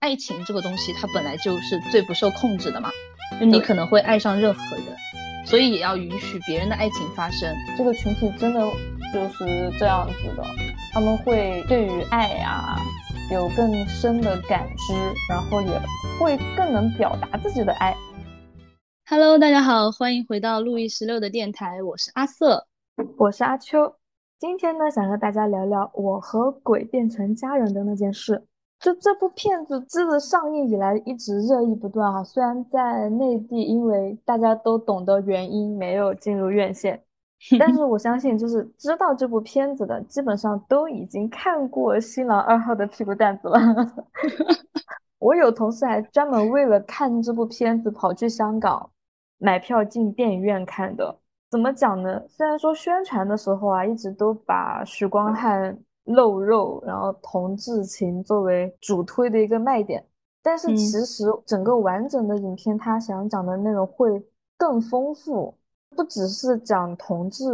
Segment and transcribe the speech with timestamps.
[0.00, 2.88] 爱情这个东西，它本来就是最不受控制的嘛，
[3.40, 4.84] 就你可能会爱上任何人，
[5.44, 7.52] 所以也要允许别人的爱情发生。
[7.76, 8.60] 这个群体真的
[9.12, 10.44] 就是这样子的，
[10.92, 12.78] 他们会对于爱呀
[13.32, 14.94] 有更深的感知，
[15.28, 15.80] 然后也
[16.20, 17.96] 会更能表达自己的爱。
[19.10, 22.68] Hello，大家好，欢迎回到路易十六的电台，我是阿瑟，
[23.16, 23.96] 我是阿秋。
[24.38, 28.46] 今天呢，想和大家聊聊我和鬼变成家人的那件事。
[28.80, 37.02] 就这部片子自上映以来一直热议不断哈，虽然在内地因为大家都懂得原因没有进入院线，
[37.58, 43.58] 但是我相信就是知道这部片子的基本上都已经看过《新郎二号》的屁股蛋子了。
[45.18, 48.88] 我有同事还专门为了看这部片子跑去香港
[49.38, 51.18] 买票进电影院看的。
[51.50, 52.22] 怎么讲呢？
[52.28, 55.76] 虽然说宣传的时候啊，一直都把许光 汉。
[56.08, 60.04] 露肉，然后同志情作为主推的一个卖点，
[60.42, 64.22] 但是其实整个完整的影片，他想讲的内容会
[64.56, 65.54] 更丰富，
[65.94, 67.44] 不只是讲同志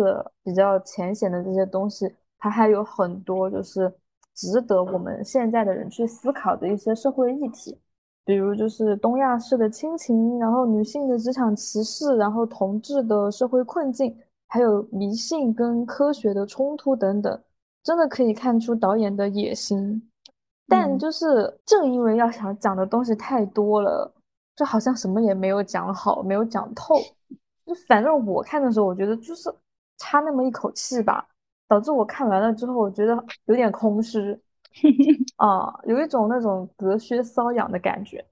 [0.42, 3.92] 比较浅显的这些东西，它还有很多就是
[4.34, 7.76] 值得我们现在的人去思考的一些社会议题，
[8.24, 14.16] 比如就是东亚式的亲情，然后女性的职场歧视，然后同志的社会困境，
[14.48, 17.40] 还有迷信跟科学的冲突等等。
[17.84, 20.10] 真的可以看出导演的野心，
[20.66, 24.10] 但就是正因为要想讲的东西太多了，
[24.56, 26.96] 就好像什么也没有讲好，没有讲透。
[27.66, 29.54] 就反正我看的时候，我觉得就是
[29.98, 31.26] 差那么一口气吧，
[31.68, 34.32] 导致我看完了之后，我觉得有点空虚
[35.36, 38.24] 啊，有一种那种隔靴搔痒的感觉。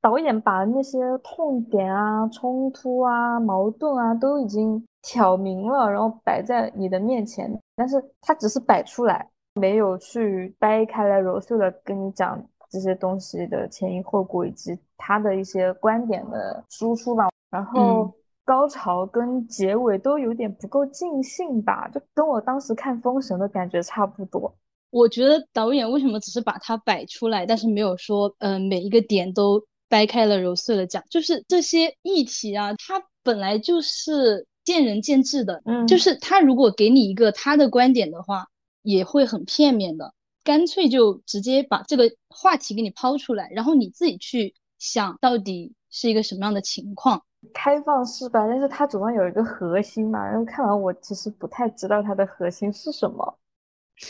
[0.00, 17.28] 导演把那些痛点啊、冲突啊、矛盾啊都已经挑明了，然后摆在你的面前，但是他只是摆出来，没有去掰开来揉碎了跟你讲这些东西的前因后果以及他的一些观点的输出吧。
[17.50, 18.12] 然后
[18.44, 24.52] 高潮跟结尾都有点不够尽兴吧，就跟我当时看《封神》的感觉差不多。
[24.90, 29.62] 我觉得导演为什么只是把它摆出来，但是没有说，嗯，每一个点都。
[29.88, 35.62] 掰开了揉碎了讲，就是这些议题啊，它本来就是见仁见智的。
[35.64, 38.48] 嗯，就是他如果给你一个他的观点的话，
[38.82, 40.12] 也会很片面的。
[40.44, 47.22] 干脆就直接把这个话题给你抛出来，然后你自己去想到底是一个什么样的情况。
[47.54, 50.24] 开放式吧，但是它总要有一个核心嘛。
[50.24, 53.38] 然后看完我其实不太知道它的核心是什么。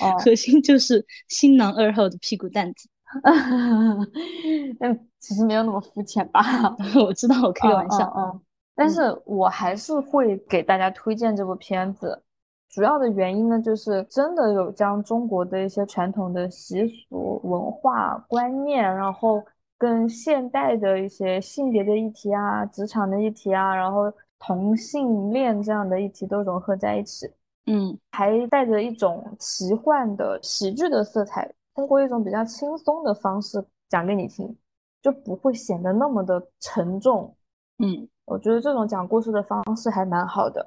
[0.01, 2.89] 哦，核心就是新郎二号的屁股蛋子。
[3.23, 6.43] 嗯其实没有那么肤浅吧？
[7.03, 8.13] 我知道，我开个玩笑。
[8.17, 8.41] 嗯，
[8.77, 12.23] 但是我还是会给大家推荐这部片子。
[12.69, 19.43] 主要的原因呢，就是真的有将中国的一些传统的习俗、文化观念，然后
[19.79, 27.27] 跟现代的一些性别的议题啊、职场的议题啊，然后同性恋这样的议题都融合在一起。
[27.65, 31.51] 嗯，还带着一种奇幻的喜剧的色彩。
[31.75, 34.57] 通过一种比较轻松的方式讲给你听，
[35.03, 37.36] 就不会显得那么的沉重。
[37.79, 40.67] 嗯，我觉得这种讲故事的方式还蛮好的。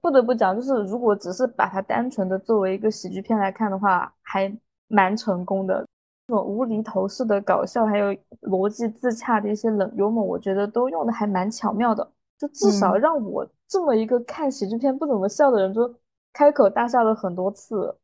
[0.00, 4.52] 不得不讲，就是如果只是把它单纯的作为一个喜剧片来看的话，还
[4.88, 5.86] 蛮成功的。
[6.26, 12.08] 这种无厘头式的搞笑，还有逻辑自洽的一些冷幽默，我觉得都用的还蛮巧妙的。
[12.38, 15.94] 就至少让我这么一个看喜剧片不怎么笑的人，就
[16.32, 17.96] 开口大笑了很多次。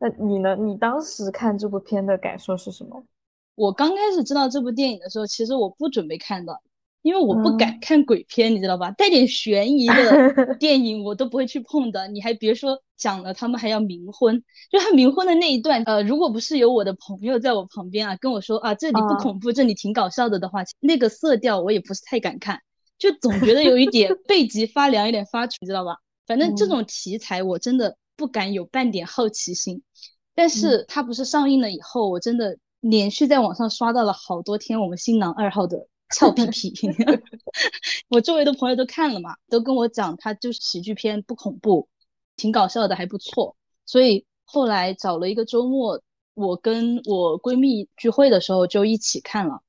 [0.00, 0.54] 那你呢？
[0.56, 3.02] 你当时看这部片的感受是什么？
[3.56, 6.60] 我刚开始知道这部电影的时候，其实我不准备看的，
[7.08, 8.90] 因为我不敢看鬼片，你知道吧？
[8.90, 12.06] 带点悬疑的 电影我都不会去碰的。
[12.08, 22.60] 你还别说，讲了他们还要冥婚，就他冥婚的那一段，呃，如果不是有我的朋友在我旁边啊，跟我说啊，这里不恐怖，这里挺搞笑的的话，那个色调我也不是太敢看，
[22.98, 25.96] 就总觉得有一点 背脊发凉，有点发怵，你知道吧？
[26.26, 27.96] 反正这种题材我真的。
[28.18, 29.80] 不敢有半点好奇心，
[30.34, 36.72] 但是它不是上映了以后，我真的连续在网上刷到了好多天我们新郎二号的俏皮皮，
[38.08, 41.88] 我周围的朋友都看了嘛，都跟我讲它就是喜剧片，不恐怖，
[42.36, 43.56] 挺搞笑的，还不错。
[43.84, 46.00] 所以后来找了一个周末，
[46.34, 49.60] 我跟我闺蜜聚会的时候就一起看了。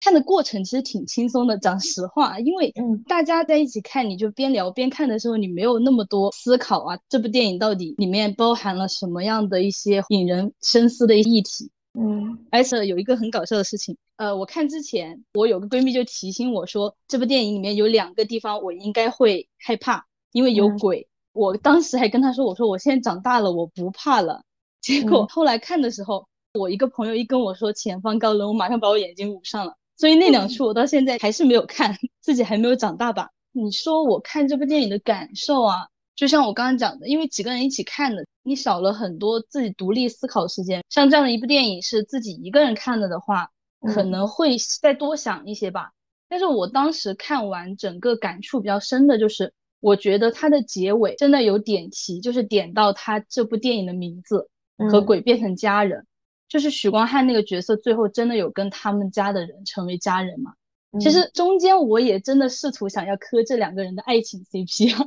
[0.00, 21.08] 看的过程其实挺轻松的，讲实话，因为嗯，大家在一起看，你就边聊边看的时候，你没有那么多思考啊，这部电影到底里面包含了什么样的一些引人深思的议题，嗯，而且有一个很搞笑的事情，呃，我看之前，我有个闺蜜就提醒我说，这部电影里面有两个地方我应该会害怕，因为有鬼。
[21.32, 24.42] 我当时还跟她说，我说我现在长大了，我不怕了。
[24.80, 26.26] 结果后来看的时候。
[26.54, 29.76] 我一个朋友一跟我说前方高冷，我马上把我眼睛捂上了。
[29.96, 33.28] 所以那两处我到现在还是没有看， 自己还没有长大吧。
[33.52, 35.86] 你说我看这部电影的感受啊，
[36.18, 40.82] 就像我刚刚讲的，因为几个人一起看的，你少了很多自己独立思考时间。
[40.88, 43.48] 像这样的一部电影是自己一个人看了的话，
[43.94, 45.92] 可能会再多想一些吧。
[46.28, 54.48] 但是我当时看完整个感触比较深的就是，我觉得它的结尾真的有点题，就是点到他这部电影的名字
[54.90, 56.04] 和鬼变成家人。
[56.48, 60.54] 就是许光汉那个角色，最后真的有跟他们家的人成为家人吗？
[60.98, 65.06] 其实中间我也真的试图想要磕这两个人的爱情 CP 啊，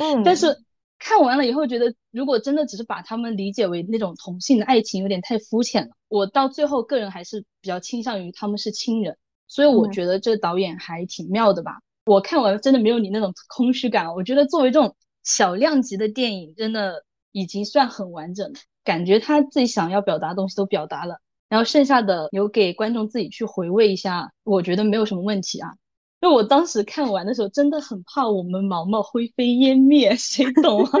[0.00, 0.56] 嗯，但是
[0.98, 5.90] 看完了以后觉得，如果真的只是把他们理解为那种同性的爱情，有点太肤浅了。
[6.08, 9.16] 我到最后个人还是比较倾向于他们是亲人，
[9.46, 11.80] 所以我觉得这导演还挺妙的吧。
[12.06, 18.58] 我看完真的没有你那种空虚感，我觉得作为这种小量级的电影，真的已经算很完整了。
[18.82, 21.20] 感觉他自己想要表达的东西都表达了，
[21.50, 25.74] 然后剩下的留给观众自己去回味一下，我觉得没有什么问题啊。
[26.20, 30.98] 因为我当时看完的时候，真的很怕我们毛毛灰飞烟灭，谁懂啊？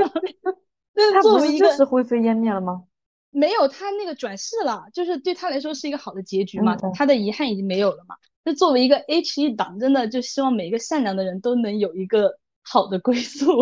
[0.94, 2.84] 那 他不是就是灰飞烟灭了吗？
[3.30, 8.16] 没有，他那个转世了，就是对他来说是一个好的结局嘛，他的遗憾已经没有了嘛。
[8.44, 13.58] 那作为一个 H E 党，真的就希望每一个善良的人都能有一个好的归宿。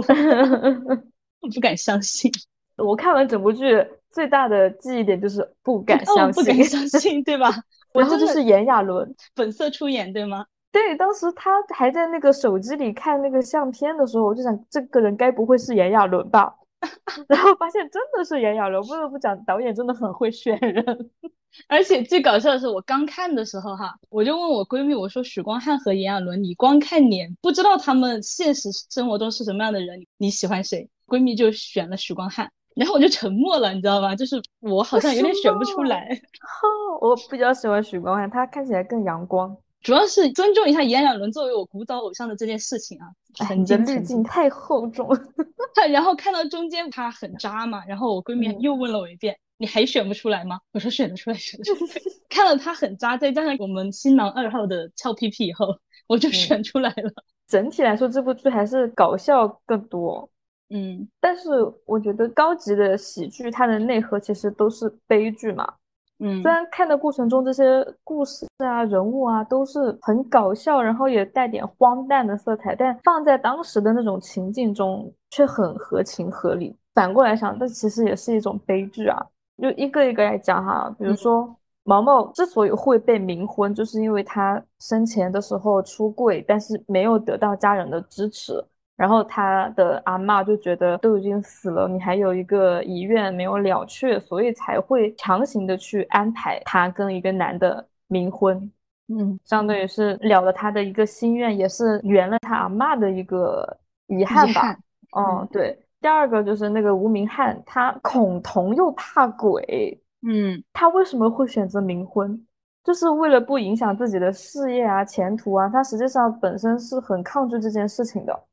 [1.41, 2.31] 我不敢相信，
[2.77, 3.87] 我看完整部剧。
[4.11, 7.51] 最大的记忆点就是不敢相信，不敢相信，对吧？
[7.93, 10.47] 然后就是炎亚纶本色出演，对吗？
[10.70, 16.55] 对，当时他还在那个手机里看那个相片的时候，我就想，这个人该不会是炎亚纶吧？
[17.26, 20.85] 然后发现真的是炎亚纶，不得不讲，导演真的很会选人。
[21.67, 30.88] 而且最搞笑的是，我刚看的时候哈，我就问我闺蜜，我说许光汉和炎亚纶，你光看脸不知道他们现实生活中是什么样的人，你喜欢谁？
[31.06, 32.49] 闺蜜就选了许光汉。
[32.76, 34.14] 然后我就沉默了，你知道吗？
[34.14, 36.09] 就是我好像有点选不出来。
[36.41, 36.69] 哈
[37.00, 39.56] 我比较喜欢许光汉，他看起来更阳光。
[39.83, 43.07] 主要是尊重一下炎亚纶作为我古早偶像的这件事情啊。
[43.55, 45.09] 你的滤镜太厚重。
[45.91, 51.93] 然后看到中间他很渣嘛，然后我闺蜜又问了我一遍：“你还选不出来吗？”我说：“选得出来，选得出来。
[52.29, 55.79] ”看到他很渣，再加上我们新郎二号的俏屁屁以后，
[56.09, 57.13] 我就选出来了。
[57.47, 60.29] 整体来说，这部剧还是搞笑更多。
[60.71, 61.49] 嗯，但是
[61.87, 65.75] 我觉得高级的喜剧，它的内核其实都是悲剧嘛。
[66.20, 67.65] 嗯，虽然看的过程中这些
[68.03, 76.76] 故事啊、人物啊都是很搞笑，然后也带点荒诞的色彩，但放在当时的那种情境中却很合情合理。
[76.94, 79.17] 反过来想，这其实也是一种悲剧啊。
[79.62, 81.55] 就一个一个来讲哈，比如说
[81.85, 88.64] 毛毛之所以会被冥婚，就是因为他生前的时候出柜，但是没有得到家人的支持。
[88.99, 98.59] 然后他的阿妈就觉得都已经死了，你还有一个遗愿没有了却，所以才会强行的去安排他跟一个男的冥婚，
[99.06, 103.79] 嗯，相当于是了了他的一个心愿，也是圆了他阿妈的一个
[104.09, 104.77] 遗憾吧。
[105.12, 105.79] 哦，对。
[106.00, 112.45] 第二个就是那个吴明翰，他恐同又怕鬼，嗯，他为什么会选择冥婚？
[112.85, 118.45] 就是为了不影响自己的事业啊、前途啊，他实际上本身是很抗拒这件事情的。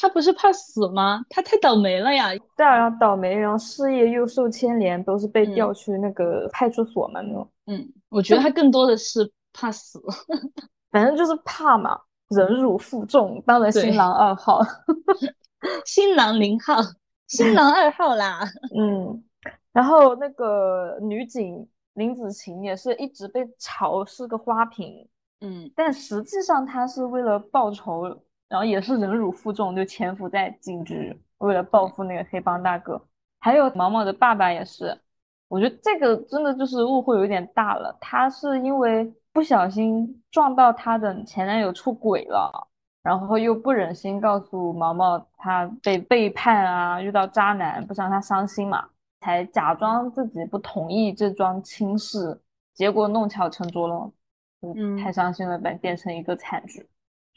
[0.00, 1.24] 他不是怕死吗？
[1.28, 2.28] 他太倒霉了呀！
[2.56, 7.50] 对啊，倒霉，然后事业又受牵连，都是被调去那个派出所嘛那种。
[7.66, 10.00] 嗯，我觉得他更多的是怕死，
[10.92, 14.60] 反正就是怕嘛，忍辱负重，当了新郎二号，
[15.84, 16.76] 新郎零号，
[17.26, 18.40] 新郎二号啦。
[18.78, 19.24] 嗯，
[19.72, 25.08] 然后那个女警林子晴也是一直被嘲是个花瓶，
[25.40, 28.22] 嗯，但实际上她是为了报仇。
[28.48, 33.00] 然后也是忍辱负重，就潜伏在警局，为了报复那个黑帮大哥。
[33.40, 34.98] 还有毛毛的爸爸也是，
[35.48, 37.96] 我觉得这个真的就是误会有点大了。
[38.00, 42.68] 他是因为不小心撞到他的前男友出轨了，
[43.02, 48.88] 然后又不忍心告诉毛毛他被背叛啊，遇到渣男，不想让他伤心嘛，
[49.20, 52.40] 才假装自己不同意这桩亲事，
[52.74, 54.10] 结果弄巧成拙了，
[54.62, 56.88] 嗯，太伤心了，变变成一个惨剧。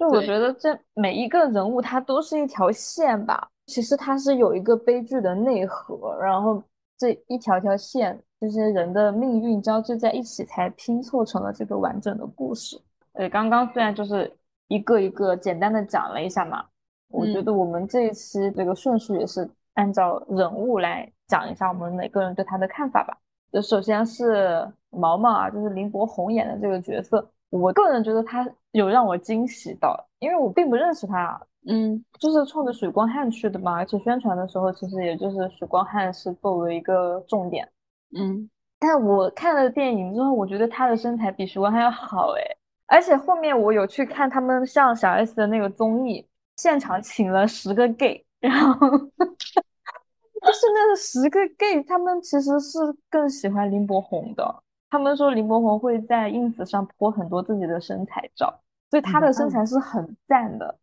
[0.01, 6.59] 就我觉得这每一个人物他都是一条线吧，其实他是有一个悲剧的内核，然后
[6.97, 12.81] 这一条条线，这些人的命运交织在一起，才拼凑成了这个完整的故事。
[13.13, 14.35] 对，刚刚虽然就是
[14.69, 16.65] 一个一个简单的讲了一下嘛，
[17.11, 23.15] 我觉得我们这一期这个顺序也是按照人物来讲一下我们每个人对他的看法吧。
[23.51, 27.29] 就首先是毛毛啊，就是林柏宏演的这个角色。
[27.51, 37.69] 我个人觉得他有让我惊喜到，因为我并不认识他，嗯，就是冲着许光汉去的嘛，而且宣传的时候其实也就是许光汉是作为一个重点，
[38.15, 38.49] 嗯，
[38.79, 42.43] 但我看了电影之后，我觉得他的身材比许光汉要好哎。
[42.87, 54.63] 而且后面我有去看他们像小 S 的那个综艺，现场请了十个 gay， 然后就是那个十个 gay，他们其实是更喜欢林柏宏的。
[54.91, 60.77] 他们说林柏宏会在 ins 上泼很多自己的身材照，所以他的身材是很赞的。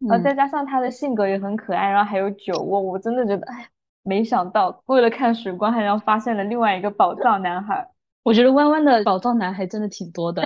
[0.00, 3.68] 然后再加上他的性格也很可爱，然后还有酒窝，我真的觉得，哎，
[4.02, 7.88] 没想到为了看水光汉，然后发现了另外一个宝藏男孩。
[8.24, 10.42] 我觉得弯弯的宝藏男孩真的挺多的。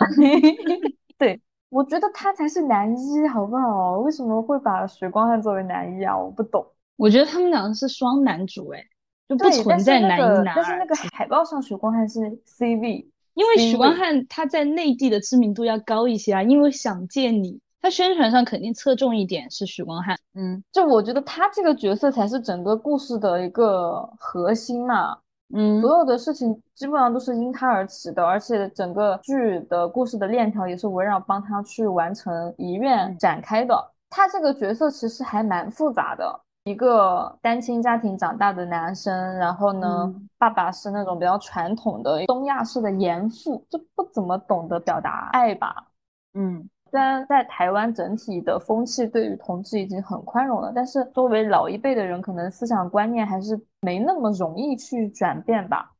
[1.17, 3.97] 对，我觉得他才是男一，好不好？
[4.01, 6.15] 为什么会把许光汉作为男一啊？
[6.15, 6.67] 我不懂。
[6.97, 8.85] 我觉得他们两个是双男主，哎，
[9.29, 10.55] 就不存在男一男二。
[10.57, 20.17] 但是那个海报上许光汉是 CV，因为许光汉他在内地的知名度要高一些啊，因为想见你，他宣传上肯定侧重一点是许光汉。
[20.35, 25.17] 嗯，就我觉得他这个角色才是整个故事的一个核心嘛。
[25.55, 33.93] 嗯，所有的事情基本上都是因他而起的，而且整个剧的故事的链条也是围绕帮他去完成遗愿展开的。
[34.11, 45.87] 他这个角色其实还蛮复杂的，一个单亲家庭长大的男生，然后呢，爸爸是那种比较传统的东亚式的严父，就不怎么懂得表达爱吧。
[46.35, 46.69] 嗯。
[46.91, 55.93] 虽然在台湾整体的风气对于同志已经很宽容了，但是作为老一辈的人，可能思想观念还是没那么容易去转变吧。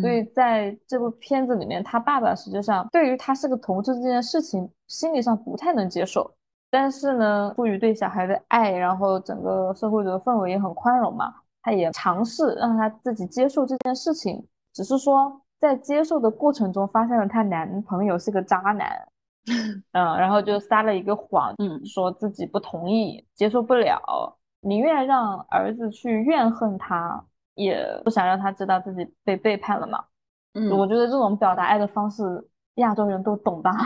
[0.00, 6.30] 所以在这部片子里面，他爸爸实际上对于他是个同志这件事情，心理上不太能接受。
[6.78, 14.46] 但是呢，出于对小孩的爱，然后整个社会的氛围也很宽容嘛，他也尝试让他自己接受这件事情。
[14.74, 19.08] 只是说在接受的过程中，发现了她男朋友是个渣男。
[19.92, 30.04] 嗯，然后就撒了一个谎，嗯，说自己不同意，接受不了，宁愿让儿子去怨恨他，也不想让他知道自己被背叛了嘛。
[30.52, 33.72] 嗯，我觉得这种表达爱的方式，亚洲人都懂吧？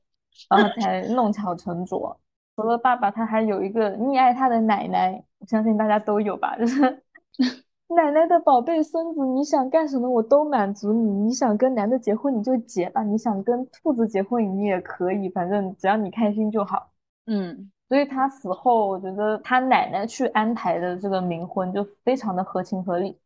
[0.48, 2.18] 然后才弄巧成拙。
[2.56, 7.02] 除了爸爸，他还有一个溺爱他的奶奶，我相信大家都有吧，就是。
[7.88, 11.10] 奶奶的宝贝孙子，你想干什么我都满足你。
[11.10, 16.90] 你想跟男的结婚你就结吧，你想跟兔子结婚你也可以，反正只要你开心就好。
[17.26, 23.16] 嗯，所以他死后，我觉得他奶奶去安排的这个冥婚就非常的合情合理。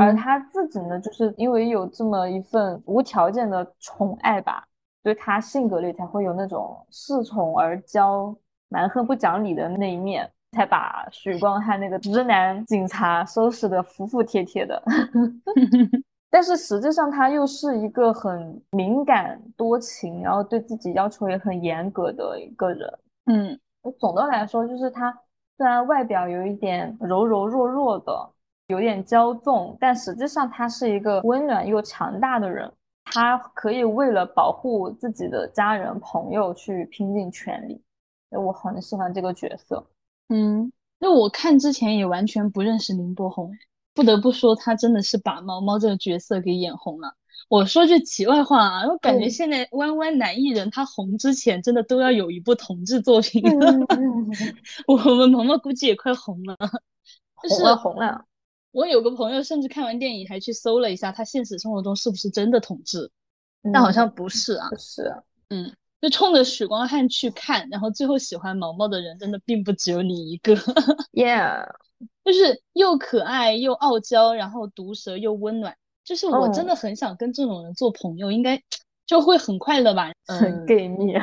[0.00, 4.66] 而他自己呢，就是因为有这么一份无条件的宠爱吧，
[5.06, 8.34] 所以他性格里才会有那种恃宠而骄、
[8.68, 10.28] 蛮横不讲理的那一面。
[10.52, 14.82] 才把许光汉那个直男警察收拾的服服帖帖的，
[16.30, 22.98] 但是实际上他又是一个很敏感多情，然后对自己要求也很严格的一个人。
[23.26, 23.60] 嗯，
[23.98, 25.12] 总的来说，就是他
[25.58, 28.30] 虽然外表有一点柔柔弱弱的，
[28.68, 32.72] 有点骄纵，但实际上他是一个温暖又强大的人。
[33.06, 37.80] 他可以为了保护自己的家人朋友去拼尽全力，
[38.30, 39.86] 我很喜欢这个角色。
[40.28, 43.52] 嗯，那我看之前也完全不认识林柏宏，
[43.94, 47.14] 不得不说他真的是把毛毛这个角色给演红了。
[47.48, 53.40] 我说句题外话啊，我感觉现在弯弯男艺人他红之前真的都要有一部同志作品。
[54.88, 56.56] 我们毛毛估计也快红了，
[57.34, 58.24] 红了红了。
[58.76, 63.10] 我有个朋友甚至看完电影还去搜了一下他现实生活中是不是真的同志，
[63.72, 64.68] 但好像不是啊。
[64.68, 65.10] 不是，
[65.48, 65.74] 嗯。
[65.98, 70.54] 就冲着许光汉去看，然后最后喜欢毛毛的人真的并不只有你一个。
[71.12, 71.66] Yeah，
[72.22, 78.62] 就是又可爱又傲娇，然后毒舌又温暖，就是我真的很想跟这种人做朋友，应该
[79.06, 80.12] 就会很快乐吧？
[80.28, 81.14] 很 gay 蜜。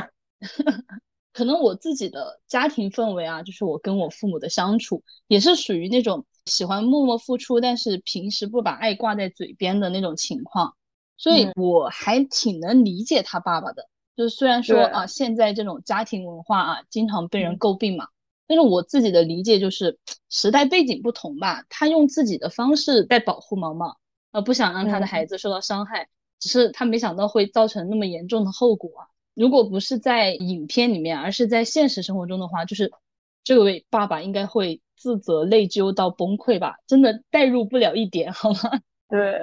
[1.32, 10.76] 可能我自己的家庭氛围啊，就是我跟我父母的相处也是属于那种喜欢默默付出，但是平时不把爱挂在嘴边的那种情况，
[11.18, 13.88] 所以我还挺能理解他爸爸的。
[14.16, 18.08] 就是虽然说啊，现在这种家庭文化啊，经常被人诟病嘛，
[18.46, 19.98] 但是我自己的理解就是
[20.30, 23.98] 时代背景不同吧，他用自己的方式在保护毛毛，
[24.32, 26.10] 呃，不想让他的孩子受到伤害，
[26.40, 28.92] 只是他没想到会造成那么严重的后果。
[29.34, 32.92] 如果不是在影片里面，而是在现实生活中的话，就是
[33.44, 38.60] 这位爸爸应该会自责内疚到崩溃吧，真的代入不了一点，好吗？
[39.10, 39.40] 对，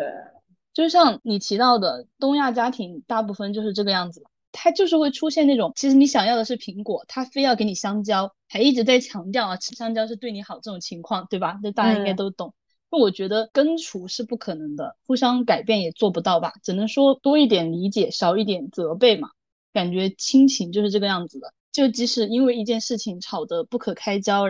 [0.72, 4.24] 就像你提到的，东亚家庭大部分就是这个样子。
[4.52, 11.60] 他就是会出现那种，其实你想要的是苹果，他非要给你香蕉，还一直在强调啊，吃香蕉是对你好这种情况，对吧？
[11.62, 12.52] 这大家应该都懂。
[12.90, 19.28] 那我觉得根除是不可能的，互相改变也做不到吧，只能说多一点理解，少一点责备嘛。
[19.72, 24.44] 感觉亲情就是这个样子的，就即使因为一件事情吵得不可开交，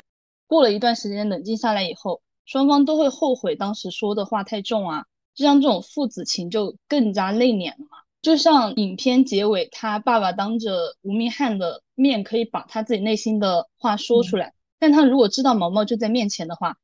[0.46, 7.98] 过了一段时间冷静下来以后，双方都会后悔当时说的话太重啊，就像这种父子情就更加内敛了嘛。
[8.22, 16.76] 就像影片结尾，他爸爸当着吴明翰的面可以把他自己内心的话说出来，但他如果知道毛毛就在面前的话，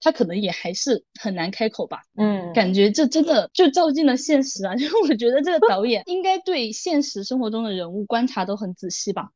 [0.00, 2.02] 他可能也还是很难开口吧。
[2.16, 4.74] 嗯，感觉这真的就照进了现实啊！
[4.76, 9.30] 就是我觉得这个导演应该对现实生活中的人物观察都很仔细吧。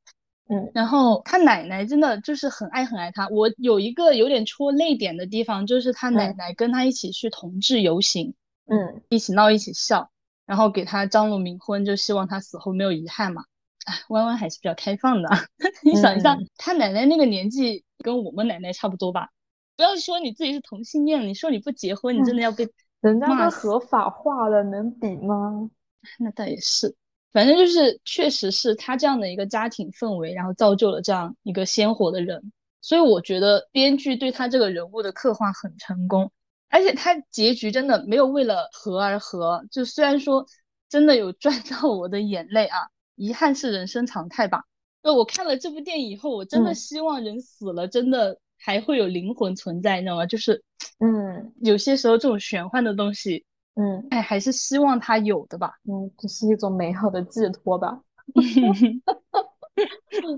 [0.49, 3.28] 嗯，然后他奶奶真的就是很爱很爱他。
[3.28, 8.35] 我有一个有点戳泪点的地方，就是他奶奶跟他一起去同志游行，
[8.67, 10.11] 嗯，一起闹一起笑。
[10.47, 13.45] 然后给他张罗冥婚，就希望他死后没有遗憾嘛。
[13.85, 15.28] 哎，弯弯还是比较开放的。
[15.85, 19.28] 你想一下，他奶奶那个年纪跟我们奶奶差不多吧？
[19.76, 22.67] 不要说你自己是同性恋，你说你不结婚，你真的要被
[23.02, 25.71] 人家都合法化了，能比吗？
[26.19, 26.97] 那倒也是，
[27.33, 32.53] 反正就是确实是他这样的一个家庭氛围，然后造就了这样一个鲜活的人。
[32.81, 36.31] 所以我觉得编剧对他这个人物的刻画很成功。
[36.71, 40.47] 而且他结局真的没有为了和而和，就虽然说
[40.89, 44.65] 真的有赚到我的眼泪啊，遗憾是人生常态吧。
[45.03, 50.27] 那我看了这部电影以后，我真的希望人死了真的还会有灵魂存在，你知道吗？
[50.27, 50.63] 就是，
[50.99, 53.47] 嗯，有些时候这种玄幻的东西，
[53.81, 55.73] 嗯，哎，还是希望他有的吧。
[55.85, 58.01] 嗯，这是一种美好的寄托吧。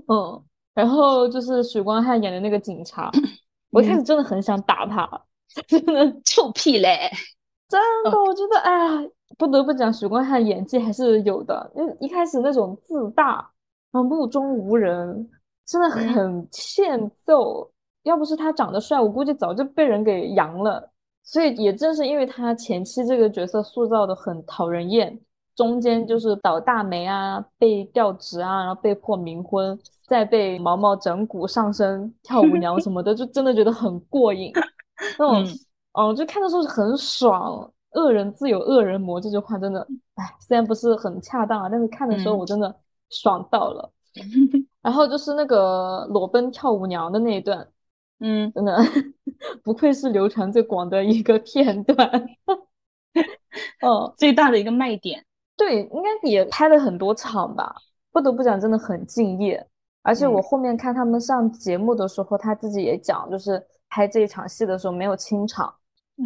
[0.07, 0.43] 嗯，
[0.75, 3.11] 然后就是许光汉演的那个警察，
[3.71, 5.09] 我一开始真的很想打他。
[5.67, 7.09] 真的臭屁嘞！
[7.67, 11.69] 真的，我觉得，哎呀，不得不讲，许光汉演技还是有的。
[11.75, 13.51] 因为一开始那种自大，
[13.91, 15.29] 然后目中无人，
[15.65, 17.69] 真的很欠揍。
[18.03, 20.89] 要不是他长得帅，我估计早就被人给扬了。
[21.23, 25.19] 所以也正是因为他前期这个角色塑造的很讨人厌，
[25.55, 34.51] 中间就是倒大霉啊，被调职啊，然后被迫冥婚，再被毛毛整蛊上身跳舞娘什么的，就真的觉得很过瘾。
[35.17, 35.45] 那种，
[35.93, 37.71] 哦，就看的时候是很爽。
[37.93, 39.85] 恶人自有恶人磨，这句话真的，
[40.15, 42.73] 哎，虽然不是很恰当啊，但是看的时候我真的
[43.09, 43.91] 爽到了。
[44.81, 47.67] 然后就是那个裸奔跳舞娘的那一段，
[48.21, 48.77] 嗯，真的
[49.63, 52.09] 不愧是流传最广的一个片段。
[53.81, 55.25] 哦，最大的一个卖点。
[55.57, 57.75] 对，应该也拍了很多场吧。
[58.11, 59.67] 不得不讲，真的很敬业。
[60.03, 63.61] 而且我后面看他们上节目的时候，他自己也讲，就是。
[63.93, 65.69] 拍这一场戏的时候没有清场，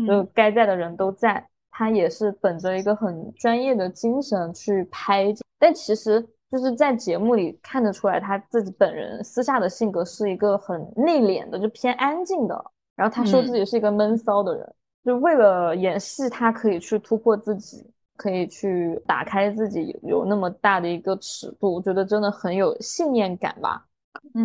[0.05, 1.49] 就该在的人都在。
[1.71, 12.71] 他也是本着一个很专业的精神去拍，但其实就是在节目里看得出来，他自己本人私下的性格是一个很内敛的，就偏安静的。
[12.95, 23.85] 然后他说自己是一个闷骚的人，就为了演戏，他可以去突破自己，可以去打开自己，有那么大的一个尺度，我觉得真的很有信念感吧。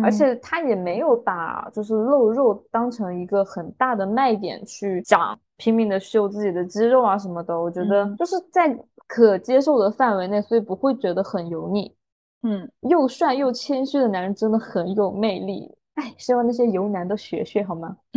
[0.03, 7.59] 而且他也没有把就是露肉当成一个很大的卖点去讲，拼命的秀自己的肌肉啊什么的。
[7.59, 11.93] 我觉得就是在可接受的范围内，所以不会觉得很油腻。
[12.43, 15.69] 嗯，又帅又谦虚的男人真的很有魅力。
[15.95, 17.97] 哎，希望那些油男都学学好吗？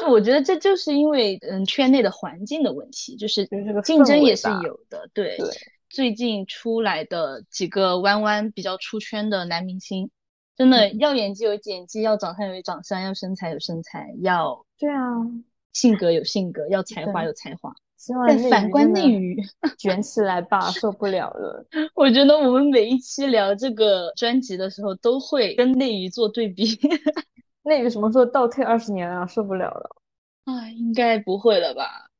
[0.00, 3.48] 就我觉得这就是因为嗯圈内的环境的问题，就是
[3.82, 5.08] 竞争也是有的。
[5.12, 5.48] 对对。
[5.94, 10.10] 最近出来的几个弯弯比较出圈的男明星，
[10.56, 14.98] 真的要演技有演技，要长相有长相，要身材有身材，要对啊，
[15.72, 17.72] 性格有性格，要才华有才华。
[18.26, 19.40] 但反观内娱，
[19.78, 21.64] 卷起来吧，受不了了。
[21.94, 26.76] 我觉得我们每一期聊这个专辑的时候，都会跟内娱做对比。
[27.62, 29.24] 内娱什么时候倒退二十年啊？
[29.28, 29.90] 受不了了。
[30.46, 32.10] 啊，应该不会了吧？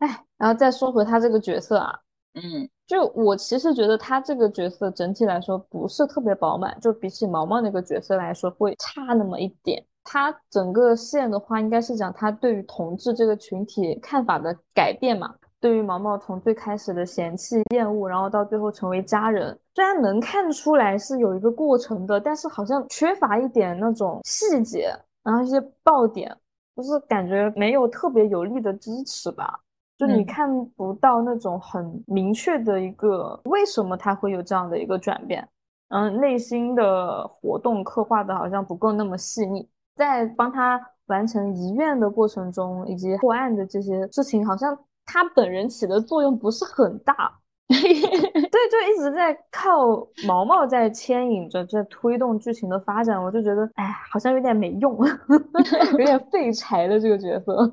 [0.00, 1.98] 哎，然后再说回他这个角色啊，
[2.34, 2.68] 嗯。
[2.86, 9.82] 就我其实觉得他这个角色整体来说不是特别饱满，就比起毛毛那个角色来说会差那么一点。
[10.04, 15.34] 他整个线的话，应该是讲他对于同志这个群体看法的改变嘛。
[15.58, 24.92] 对于毛毛从最开始的嫌弃、厌恶，然后到最后成为家人，虽然能看出来是有一个过程的，但是好像缺乏一点那种细节，
[25.22, 26.36] 然后一些爆点，
[26.76, 29.60] 就是感觉没有特别有力的支持吧。
[30.06, 35.48] 就你看不到那种很明确的一个为什么他会有这样的一个转变，
[35.90, 47.32] 嗯，内心的活动刻画的好像不够那么细腻，在帮他完成遗愿的过程中，以及破案的这些事情，好像他本人起的作用不是很大，
[47.68, 54.98] 对，就一直在靠毛毛在牵引着，在推动剧情的发展，我就觉得，哎，好像有点没用，
[55.92, 57.72] 有点废柴的这个角色。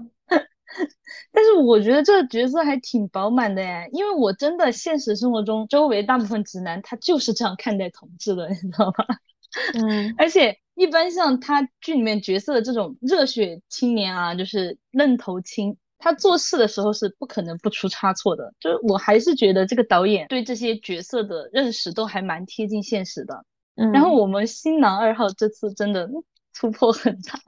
[1.32, 9.06] 但是我觉得这个角色还挺饱满的哎，因为我真的现实生活中周围大部分直男他就是这样看待同志的， 你知道吗？
[9.74, 18.54] 嗯，而且一般像他剧里面角色的这种热血青年啊，就是愣头青，他做事的时候是不可能不出差错的。
[18.60, 23.44] 就是我还是觉得这个导演对这些角色的认识都还蛮贴近现实的。
[23.76, 26.08] 嗯，然后我们新郎二号这次真的
[26.54, 27.40] 突破很大。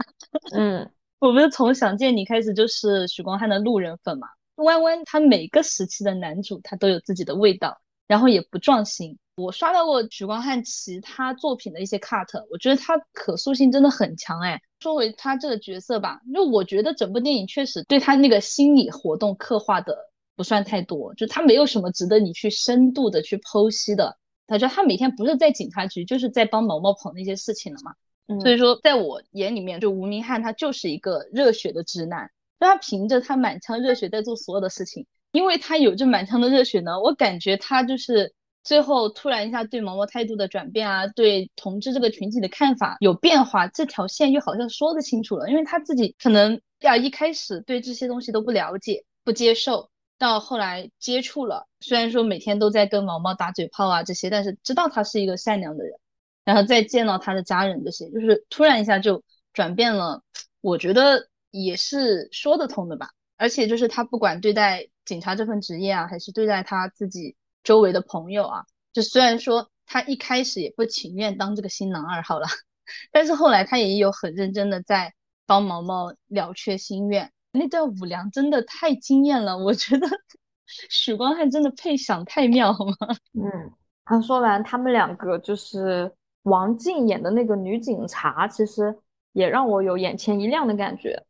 [0.58, 0.90] 嗯，
[1.22, 4.28] 我们从想见你开始就是许光汉的路人粉嘛。
[4.56, 9.20] 弯弯他每个时期的男主他都有自己的味道，然后也不撞型。
[9.36, 14.60] 我刷到过许光汉其他作品的一些 cut，我觉得他可塑性真的很强哎。
[14.80, 19.96] 说回他这个角色吧，就我觉得整部电影确实对他那个心理活动刻画的
[20.36, 24.18] 不算太多，就他没有什么值得你去深度的去剖析的。
[24.48, 27.94] 他觉得他每天不是在警察局，就是在帮毛毛跑那些事情了嘛。
[28.40, 38.34] 所以说，在我眼里面，就吴明翰他就是一个热血的直男，就他凭着他满腔热血在做所有的事情，因为他有这满腔的热血呢，我感觉他就是。
[38.64, 49.90] 最后突然一下对毛毛态度的转变啊，对同志这个群体的看法有变化，这条线又好像说得清楚了，因为他自己可能呀一开始对这些东西都不了解、不接受，
[50.20, 55.96] 到后来接触了，虽然说每天都在跟毛毛打嘴炮啊这些，但是知道他是一个善良的人，
[56.46, 59.24] 然后再见到他的家人这些，就是突然一下就
[59.54, 60.24] 转变了，
[60.62, 63.10] 我觉得也是说得通的吧。
[63.38, 67.36] 而且就是他不管对待警察这份职业啊，还是对待他自己。
[67.64, 72.48] 周围的朋友啊，就虽然说他一开始也不情愿当这个新郎二号了，
[73.14, 75.14] 但是后来他也有很认真的在
[75.46, 77.32] 帮毛毛了却心愿。
[77.52, 80.08] 那段舞娘真的太惊艳了，我觉得
[80.90, 83.16] 许光汉真的配享太妙了。
[83.34, 83.72] 嗯，
[84.06, 86.12] 他说完他们两个就是
[86.44, 88.98] 王静演的那个女警察，其实
[89.34, 91.22] 也让我有眼前一亮的感觉。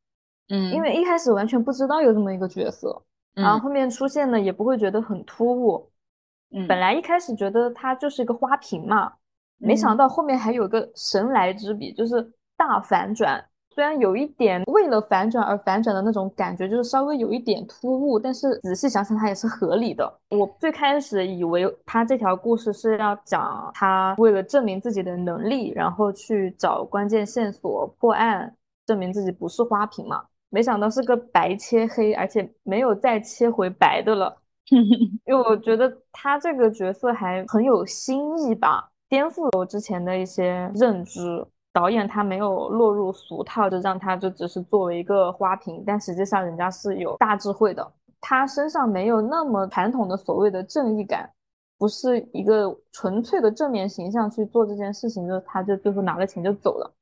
[0.50, 3.02] 嗯，因为一开始完全不知道有这么一个角色，
[3.34, 5.90] 然后后面出现呢也不会觉得很突兀。
[6.68, 9.14] 本来一开始觉得她就是一个花瓶嘛，
[9.58, 13.46] 没想到后面还有个神来之笔，就是大反转。
[13.74, 20.14] 虽然有一点为了反转而反转的那种感觉，就是稍微有一点突兀，但是仔细想想它也是合理的。
[20.30, 28.54] 我最开始以为他这条故事是要讲他为了证明自己的能力，然后去找关键线索破案，
[28.86, 34.38] 证明自己不是花瓶嘛，没想到是个白切黑，而且没有再切回白的了。
[35.26, 41.46] 因为我觉得他这个角色还很有新意吧，颠覆了我之前的一些认知。
[41.74, 47.92] 导演他没有落入俗套，就让他就只是作为一个花瓶，但实际上人家是有大智慧的。
[48.20, 51.28] 他身上没有那么传统的所谓的正义感，
[51.78, 56.94] 不是一个纯粹的正面形象去做这件事情，就是他就最后拿了钱就走了。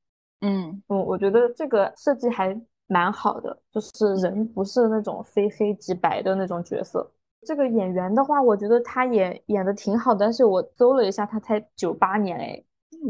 [0.41, 7.05] 嗯嗯，我觉得这个设计还蛮好的，就是人不是那种非黑即白的那种角色。
[7.45, 12.63] 这个演员的话，我觉得他也演的挺好的，但是我搜了一下，他才九八年哎，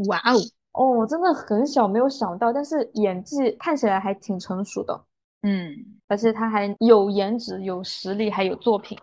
[0.08, 0.34] 哇哦
[0.72, 5.00] 哦，真的很小，没有想到，但是演技看起来还挺成熟的，
[5.42, 5.74] 嗯，
[6.06, 8.96] 而且他还有颜值、有实力，还有作品，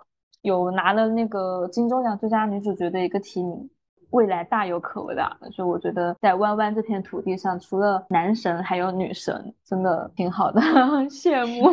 [0.43, 3.69] 有拿了那个金钟奖最佳女主角的一个提名，
[4.11, 5.37] 未来大有可为的。
[5.51, 10.61] 所以我觉得在弯弯这片土地上，除了男神还有女神，真的挺好的，
[11.11, 11.69] 羡慕。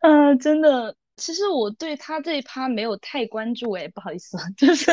[0.00, 0.94] 嗯， 真的。
[1.16, 4.90] 其实我对他这一趴没有太关注哎，不好意思， 就是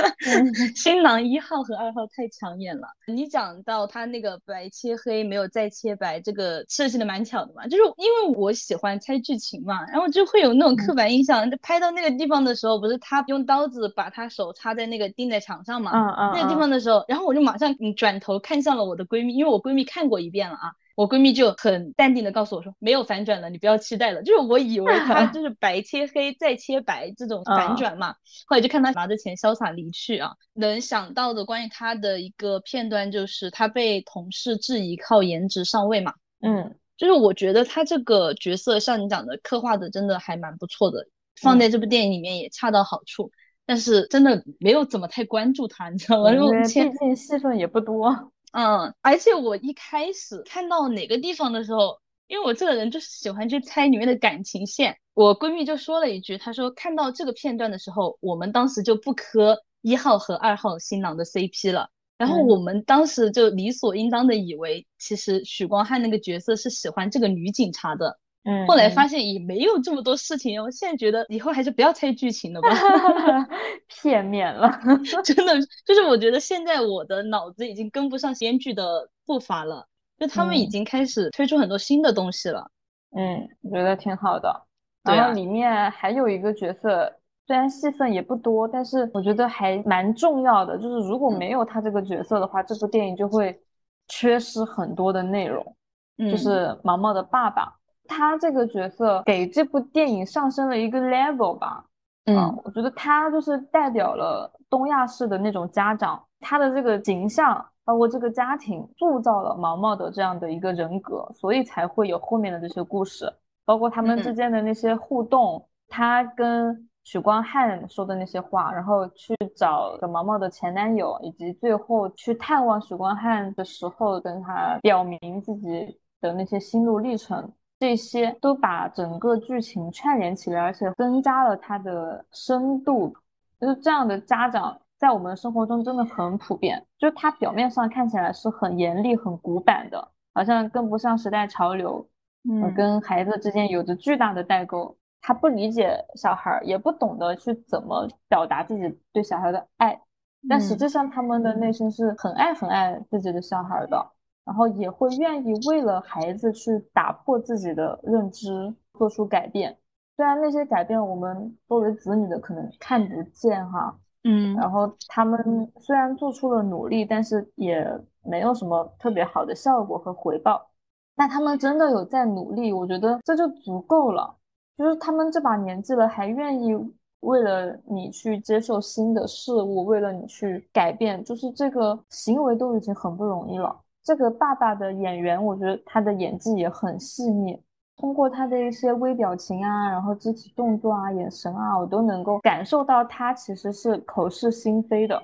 [0.76, 2.88] 新郎一号和二号太抢眼了。
[3.08, 11.50] 你讲到他那个白切黑没有再切白，这个设计的蛮巧的嘛，就是因为我喜欢猜剧情嘛，然后就会有那种刻板印象。
[11.50, 20.72] 就拍到那个地方的时候，不是他用刀子把他手插在那个钉在墙上嘛，嗯嗯，那个地方的时候，然后我就马上嗯转头看向了我的闺蜜，因为我闺蜜看过一遍了啊。
[20.96, 24.22] 我闺蜜就很淡定的告诉我说，没有反转了，你不要期待了。
[24.24, 28.16] 就是我以为他就是白切黑再切白这种反转嘛，
[28.48, 30.32] 后来就看他拿着钱潇洒离去啊。
[30.54, 41.08] 能想到的关于他的一个片段就是他被同事质疑靠颜值上位嘛，嗯，就是我觉得他这个角色像你讲的刻画的真的还蛮不错的，
[41.42, 43.32] 放在这部电影里面也恰到好处。
[43.64, 46.34] 但是真的没有怎么太关注他，你知道吗？
[46.34, 48.32] 因为毕竟戏份也不多。
[48.52, 68.20] 嗯，而且我一开始看到哪个地方的时候，因为我这个人就是喜欢去猜里面的感情线，我闺蜜就说了一句，她说看到这个片段的时候，我们当时就不磕一号和二号新郎的 CP 了，然后我们当时就理所应当的以为，其实许光汉那个角色是喜欢这个女警察的。
[68.44, 72.70] 嗯，后来发现也没有这么多事情，我现在觉得以后还是不要猜剧情了吧
[73.88, 74.68] 片面了，
[75.24, 75.54] 真的
[75.86, 82.70] 就是我觉得现在我的脑子已经跟不上编剧的步伐了，就他们已经开始推出很多新的东西了。
[83.16, 84.66] 嗯，我觉得挺好的。
[85.04, 87.12] 然后里面还有一个角色，
[87.46, 90.78] 虽然戏份也不多，但是我觉得还蛮重要的。
[90.78, 93.60] 就是如果没有他这个角色的话，这部电影就会
[94.08, 95.76] 缺失很多的内容。
[96.18, 97.74] 嗯就是毛毛的爸爸。
[98.12, 101.86] 他这个角色给这部电影上升了一个 level 吧。
[102.26, 113.32] 嗯，我觉得他就是代表了东亚式的那种家长，他的这个形象，包括这个家庭，塑造了毛毛的这样的一个人格，所以才会有后面的这些故事，
[113.66, 127.52] 包括他们之间的那些互动，他跟许光汉说的那些话，然后去找毛毛的前男友，以及最后去探望许光汉的时候，跟他表明自己的那些心路历程。
[127.82, 133.12] 这些都把整个剧情串联起来，而且增加了它的深度。
[133.60, 136.86] 就是这样的家长在我们生活中真的很普遍。
[137.00, 142.08] 就是他表面上看起来是很严厉、很古板的，好像跟不上时代潮流，
[142.48, 144.96] 嗯，跟孩子之间有着巨大的代沟。
[145.20, 150.00] 他不理解小孩，也不懂得去怎么表达自己对小孩的爱，
[150.48, 154.12] 但实际上他们的内心是很爱、很爱自己的小孩的。
[154.46, 159.78] 然后也会愿意为了孩子去打破自己的认知，做出改变。
[160.18, 167.88] 虽然那些改变我们作为子女的可能看不见哈，嗯，然后他们虽然做出了努力，但是也
[168.24, 170.70] 没有什么特别好的效果和回报。
[171.16, 174.36] 但他们真的有在努力，我觉得这就足够了。
[174.78, 176.76] 就是他们这把年纪了，还愿意
[177.20, 183.76] 为了你去接受新的事物，为了你去改变，就是这个行为都已经很不容易了。
[184.04, 187.62] 这个爸爸的演员，我觉得他的演技也很细腻，
[187.98, 195.22] 通过他的一些微表情啊，然后肢体动作啊、眼神啊，我都能够感受到他其实是口是心非的。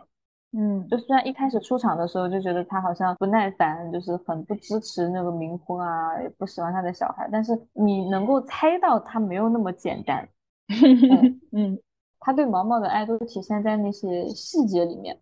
[0.53, 10.27] 嗯，就虽然一开始出场的时候就觉得他好像不耐烦，就是很不支持那个冥婚啊，也不喜欢他的小孩，但是你能够猜到他没有那么简单。
[11.51, 11.77] 嗯，
[12.19, 15.17] 他对毛毛的爱都体现在那些细节里面，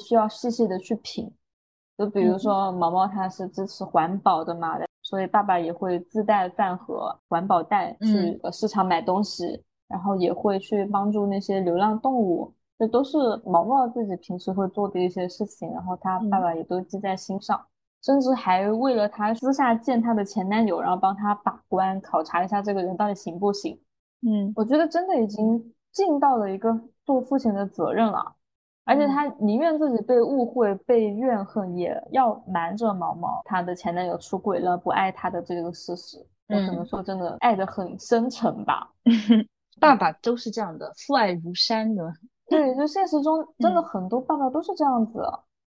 [0.00, 1.30] 需要细细的去品。
[1.96, 17.58] 就比如说毛毛他是支持环保的嘛，所以爸爸也会自带饭盒、环保袋去市场买东西，然后也会去帮助那些流浪动物，这都是毛毛自己平时会做的一些事情，然后他爸爸也都记在心上，
[18.02, 23.80] 甚至还为了他私下见他的前男友，然后帮他把关考察一下这个人到底行不行。
[24.20, 28.35] 嗯，我觉得真的已经尽到了一个做父亲的责任了。
[28.86, 36.24] 而且他宁愿自己被误会、被怨恨，也要瞒着毛毛他的前男友出轨了、不爱他的这个事实。
[36.48, 38.88] 我只能说，真的爱得很深沉吧。
[39.80, 42.10] 爸爸都是这样的，父爱如山的。
[42.48, 45.20] 对，就现实中真的很多爸爸都是这样子。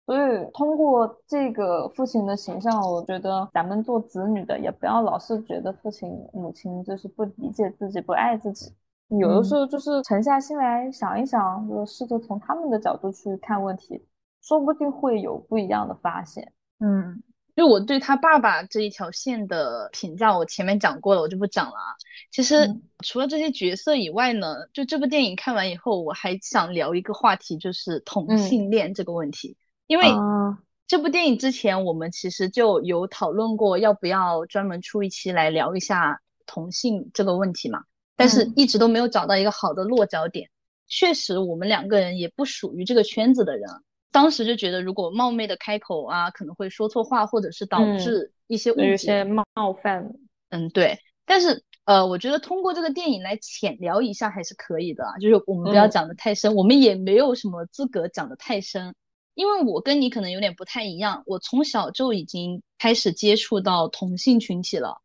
[0.06, 8.74] 所以通过这个父亲的形象，我觉得咱们做子女的也不要老是觉得父亲、母亲就是不理解自己、不爱自己。
[9.10, 14.06] 有的时候就是沉下心来想一想，就试着从他们的角度去看问题，
[14.42, 16.52] 说不定会有不一样的发现。
[16.80, 17.24] 嗯，
[17.56, 21.96] 就我对他爸爸这一条线的评价，我前面讲过了，我就不讲了啊。
[22.32, 29.56] 其实除了这些角色以外呢，就这部电影看完以后，我还想聊一个话题，就是同性恋这个问题。
[29.88, 30.06] 因为
[30.86, 37.84] 这部电影之前我们其实就有讨论过，要不要专门出一期来聊一下同性这个问题嘛。
[38.18, 40.50] 但是一直都没有找到一个好的落脚点。
[40.88, 43.70] 确实，我们两个人也不属于这个圈子的人。
[44.12, 50.14] 当时就觉得，如果冒昧的开口啊，可能会说错话，或者是导致一些误解、有些冒犯。
[50.50, 50.98] 嗯，对。
[51.26, 55.06] 但是，呃，我觉得通过这个电影来浅聊一下还是可以的。
[55.22, 58.96] 就是我们不要讲的太深，我们也没有什么资格讲的太深。
[59.36, 65.02] 因为我跟你可能有点不太一样，我从小就已经开始接触到同性群体了。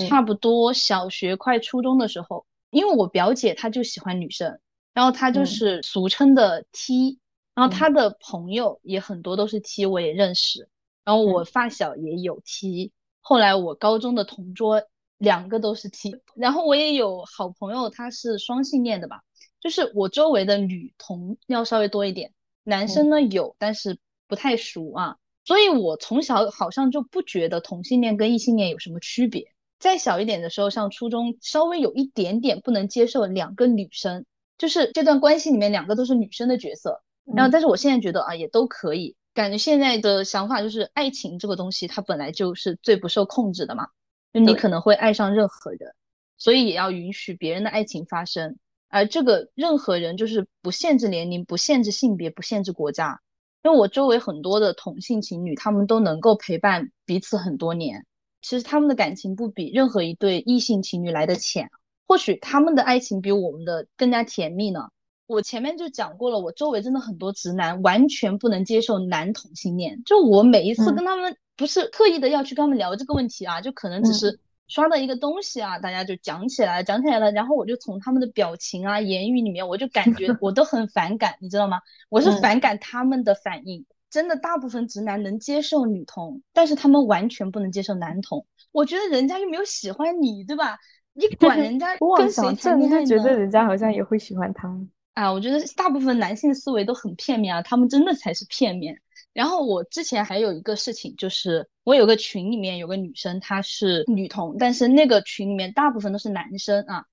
[0.00, 4.58] 差不多小学快初中的时候，因为我表姐她就喜欢女生，
[4.92, 7.18] 然后她就是俗称的 T，
[7.54, 10.68] 然后她的朋友也很多都是 T，我也认识，
[11.04, 14.82] 然后我发小也有 T，后来我高中的同桌
[15.18, 19.22] 两个都是 T， 然后我也有好朋友他是双性恋的吧，
[19.60, 22.32] 就是我周围的女同要稍微多一点，
[22.64, 29.52] 男生呢有，但是不太熟啊，所以我从小好像就不觉得同性恋跟异性恋有什么区别。
[29.78, 34.24] 再小一点的时候，上初中稍微有一点点不能接受两个女生，
[34.58, 37.02] 就是这段关系里面两个都是女生的角色。
[37.34, 39.16] 然后，但是我现在觉得啊，也都可以。
[39.34, 43.88] 感觉现在的想法就是，爱情这个东西它本来就是最不受控制的嘛，
[44.32, 45.94] 就你可能会爱上任何人，
[46.38, 48.56] 所以也要允许别人的爱情发生。
[48.88, 53.20] 而这个任何人就是不限制年龄、不限制性别、不限制国家。
[53.64, 58.06] 因为我周围很多的同性情侣，他们都能够陪伴彼此很多年。
[58.46, 61.68] 其实他们的感情不比任何一对异性情侣来的浅，
[62.06, 64.86] 或许他们的爱情比我们的更加甜蜜呢。
[65.26, 81.80] 我前面就讲过了，我周围真的很多直男完全不能接受男同性恋，就我每一次跟他们不是刻意的要去跟他们聊这个问题啊，就可能只是刷到一个东西啊，大家就讲起来，讲起来了，然后我就从他们的表情啊、言语里面，我就感觉我都很反感，你知道吗？
[82.10, 83.84] 我是反感他们的反应。
[84.10, 88.46] 真的，大部分直男能接受女同，但是他们完全不能接受男同。
[88.72, 90.78] 我觉得人家又没有喜欢你，对吧？
[91.12, 93.06] 你管人家跟谁谈恋爱呢？
[93.06, 94.68] 觉得人家好像也会喜欢他。
[95.14, 99.00] 啊，我觉得大部分男性思维都很片面啊，他们真的才是片面。
[99.32, 107.04] 然后我之前还有一个事情，就是我有个群里面有个女生，她是女同，但是那个群里面大部分都是男生啊。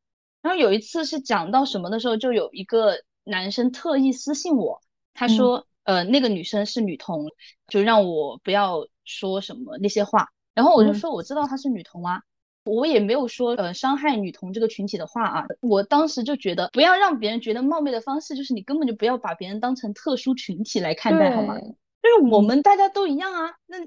[0.42, 4.82] 然后有一次是讲到什么的时候，就有一个男生特意私信我，
[5.14, 7.30] 他说，呃，那个女生是女同，
[7.68, 10.30] 就让我不要说什么那些话。
[10.54, 12.22] 然后我就说，我知道她是女同啊，
[12.64, 15.46] 我也没有说呃伤害女同这个群体的话啊。
[15.62, 21.60] 我当时就觉得，不要让别人觉得冒昧的方式，就是你根本就不要把别人当成特殊群体来看待，好吗？
[21.60, 23.78] 就是我们大家都一样啊，那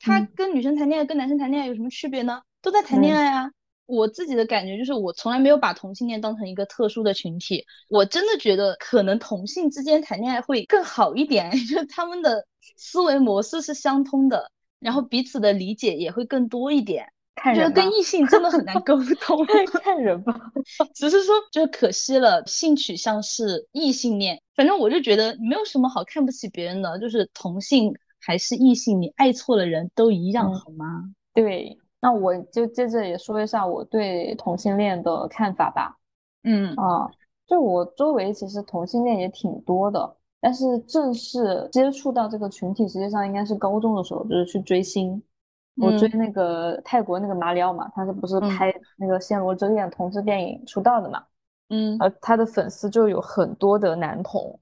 [0.00, 2.42] 他跟女生谈恋爱跟男生谈恋爱有什么区别呢？
[2.60, 3.52] 都在谈恋爱啊。
[3.86, 7.64] 我自己的感觉就是，我从来没有把同性恋当成一个特殊的群体。
[7.88, 12.46] 我真的觉得，可能同性之间谈恋爱会更好一点， 就是他们的
[12.76, 17.06] 思维模式是相通的，然后彼此的理解也会更多一点。
[17.54, 19.44] 觉得跟异性真的很难沟通，
[19.84, 20.34] 看人吧。
[20.94, 24.40] 只是说，就是可惜了，性取向是异性恋。
[24.54, 31.04] 反正我就觉得没有什么好看不起别人的，就是同性还是异性，你爱错了人都一样，好吗？
[31.34, 35.98] 对，那我就接着也说一下我对同性恋的看法吧。
[36.44, 37.10] 嗯啊，
[37.48, 45.20] 就我周围其实同性恋也挺多的，但是正式接触到这个群体，实际上应该是高中的时候，就是去追星。
[45.78, 51.24] 我追那个泰国那个马里奥嘛，他是不是拍那个《暹罗之恋》同志电影出道的嘛？
[51.70, 54.60] 嗯，而他的粉丝就有很多的男同，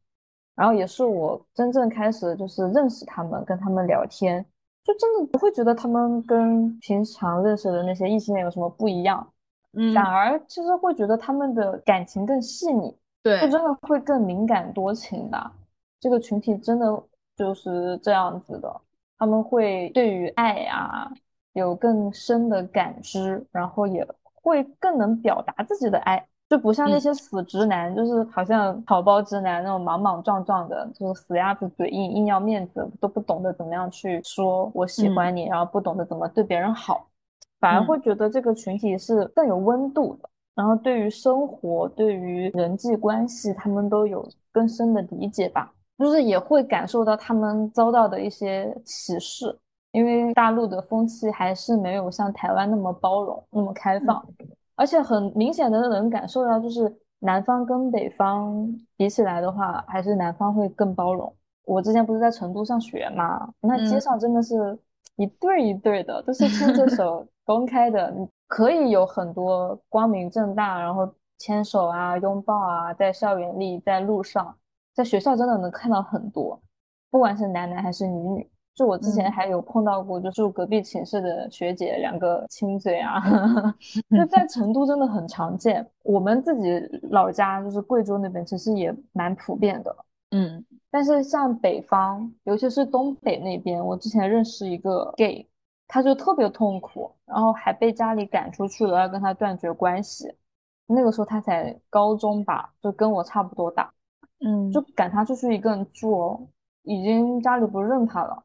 [0.54, 4.44] 然后也是我真正开始就是认识他们，跟他们聊天，
[4.84, 9.26] 就真的不会觉得他们跟平常认识的那些异性恋有什么不一样，
[9.72, 15.50] 嗯，反而其实会觉得他们的感情更细腻，对，就真的会更敏感多情的。
[15.98, 17.02] 这个群体真的
[17.34, 18.80] 就是这样子的。
[19.16, 21.10] 他们会对于爱啊
[21.54, 37.08] 有更深的感知，然后也会更能表达自己的爱，就不像那些死直男，就是好像草包直男那种莽莽撞撞的，就是死鸭子嘴硬，硬要面子，都不懂得怎么样去说我喜欢你，然后不懂得怎么对别人好，
[37.58, 45.72] 反而会觉得这个群体是更有温度的，然后对于生活、对于人际关系，他们都有更深的理解吧。
[45.98, 49.58] 就是也会感受到他们遭到的一些歧视，
[49.90, 54.24] 因为大陆的风气还是没有像台湾那么包容、那么开放，
[54.76, 61.34] 而且很明显的能感受到，就是南方跟北方比起来的话，还是南方会更包容。
[61.64, 64.78] 我之前不是在成都上学嘛，那街上真的是
[65.16, 74.56] 一对一对的，都是牵着手 公开的，你可以有很多光明正大，然后牵手啊、拥抱啊，在校园里、在路上。
[74.92, 76.60] 在学校真的能看到很多，
[77.10, 78.50] 不管是男男还是女女。
[78.74, 83.22] 就我之前还有碰到过，就住隔壁寝室的学姐两个亲嘴啊，
[84.10, 85.86] 就在成都真的很常见。
[86.02, 89.96] 我们自己老家就是贵州那边，其实也蛮普遍的。
[90.32, 95.48] 嗯，但是像北方，尤其是东北那边，我之前认识一个 gay，
[95.86, 100.34] 他就特别痛苦，然后还被家里赶出去了，要跟他断绝关系。
[100.86, 103.92] 那个时候他才高中吧，就跟我差不多大。
[104.44, 106.40] 嗯，就赶他出去一个人住哦，
[106.82, 108.42] 已经家里不认他了，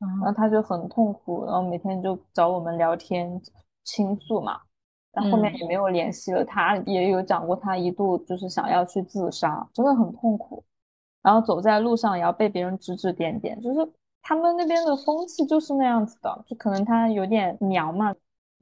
[0.00, 3.40] 然后他就很痛苦，然后每天就找我们聊天
[3.84, 4.58] 倾诉嘛，
[5.12, 6.44] 但后面也没有联系了。
[6.44, 10.64] 他也有讲过，他一度就是想要去自杀，真的很痛苦。
[11.22, 18.14] 然后走在路上也要被别人指指点点，就是他们那边的风气就是那样子的，就可能他有点娘嘛，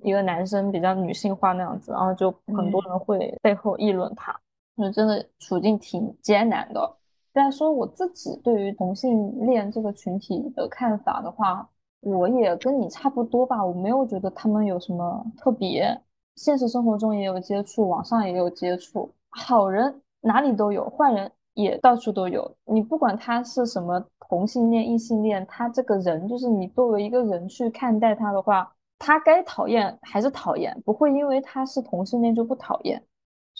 [0.03, 4.37] 一个男生比较女性化那样子，然后就很多人会背后议论他。
[4.77, 6.98] 就真的处境挺艰难的。
[7.39, 11.69] 再说我自己对于同性恋这个群体的看法的话，
[12.01, 13.65] 我也跟你差不多吧。
[13.65, 15.97] 我没有觉得他们有什么特别，
[16.35, 19.09] 现实生活中也有接触，网上也有接触。
[19.31, 22.53] 好人哪里都有，坏人也到处都有。
[22.65, 28.69] 你不管他是什么同性恋、异性恋，他这个人就是你作为一个人去看待他的话，
[28.99, 33.01] 他该讨厌还是讨厌，不会因为他是同性恋就不讨厌。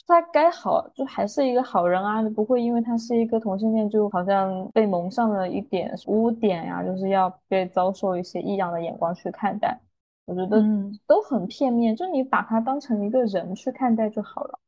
[0.07, 9.79] 他该好就还是一个好人啊，你不会因为他是一个同性恋就好像被蒙上了一点污点呀，就是要被遭受一些异样的眼光去看待。
[10.27, 10.63] 我觉得
[11.07, 14.59] 都很片面，就你把他当成一个人去看待就好了，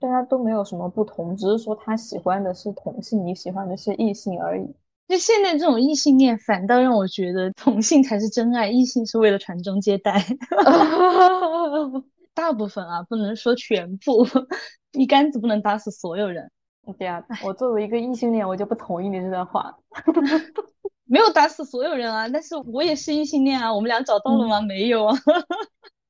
[0.00, 4.66] 大家都没有什么不同，只是说他喜欢的是同性，你喜欢的是异性而已。
[5.06, 10.20] 就现在这种异性恋，反倒让我觉得同性才是真爱，异性是为了传宗接代。
[12.36, 14.26] 大部分啊，不能说全部，
[14.92, 16.52] 一竿子不能打死所有人。
[16.98, 19.74] 对呀，我作为一个异性恋，我就不同意你这段话。
[21.08, 24.60] 没有打死所有人啊，但是我也是异性恋啊，我们俩找到了吗？
[24.60, 25.16] 没有啊。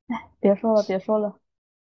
[0.07, 1.33] 哎，别说了，别说了，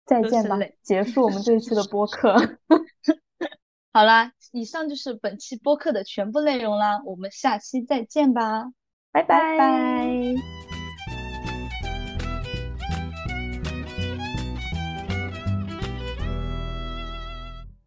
[0.05, 2.35] 再见吧，结束我们这一期的播客。
[3.93, 8.71] 好啦，以上就是本期播客的全部内容啦，我们下期再见吧，
[9.11, 10.72] 拜拜拜。